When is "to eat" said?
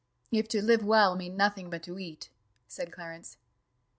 1.83-2.29